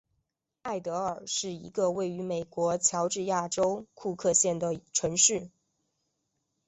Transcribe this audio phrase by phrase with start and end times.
[0.63, 5.51] 艾得尔是一个位于美国乔治亚州库克县的城市。